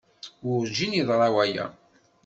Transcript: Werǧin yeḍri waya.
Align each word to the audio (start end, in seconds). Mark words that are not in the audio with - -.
Werǧin 0.47 0.97
yeḍri 0.97 1.27
waya. 1.35 1.65